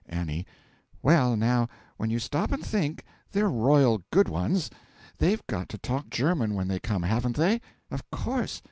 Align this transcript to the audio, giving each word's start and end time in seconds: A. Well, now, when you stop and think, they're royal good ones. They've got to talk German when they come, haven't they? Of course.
A. 0.11 0.45
Well, 1.03 1.35
now, 1.35 1.69
when 1.97 2.09
you 2.09 2.17
stop 2.17 2.51
and 2.51 2.65
think, 2.65 3.05
they're 3.33 3.51
royal 3.51 4.01
good 4.09 4.29
ones. 4.29 4.71
They've 5.19 5.45
got 5.45 5.69
to 5.69 5.77
talk 5.77 6.09
German 6.09 6.55
when 6.55 6.67
they 6.67 6.79
come, 6.79 7.03
haven't 7.03 7.37
they? 7.37 7.61
Of 7.91 8.09
course. 8.09 8.59